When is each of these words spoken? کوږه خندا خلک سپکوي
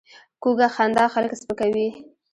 کوږه 0.41 0.67
خندا 0.75 1.05
خلک 1.13 1.31
سپکوي 1.39 1.87